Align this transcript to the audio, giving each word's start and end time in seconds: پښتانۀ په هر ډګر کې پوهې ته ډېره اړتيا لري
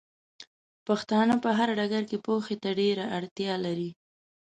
پښتانۀ 0.87 1.35
په 1.43 1.49
هر 1.57 1.69
ډګر 1.77 2.03
کې 2.09 2.17
پوهې 2.25 2.55
ته 2.63 2.69
ډېره 2.79 3.05
اړتيا 3.17 3.53
لري 3.65 3.89